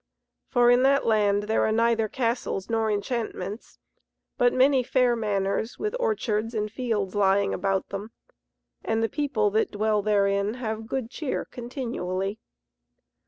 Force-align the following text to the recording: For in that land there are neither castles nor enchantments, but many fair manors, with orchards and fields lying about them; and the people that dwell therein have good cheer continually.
For 0.47 0.71
in 0.71 0.81
that 0.81 1.05
land 1.05 1.43
there 1.43 1.63
are 1.63 1.71
neither 1.71 2.07
castles 2.07 2.71
nor 2.71 2.89
enchantments, 2.89 3.77
but 4.35 4.51
many 4.51 4.81
fair 4.81 5.15
manors, 5.15 5.77
with 5.77 5.95
orchards 5.99 6.55
and 6.55 6.71
fields 6.71 7.13
lying 7.13 7.53
about 7.53 7.89
them; 7.89 8.09
and 8.83 9.03
the 9.03 9.09
people 9.09 9.51
that 9.51 9.69
dwell 9.69 10.01
therein 10.01 10.55
have 10.55 10.87
good 10.87 11.11
cheer 11.11 11.45
continually. 11.45 12.39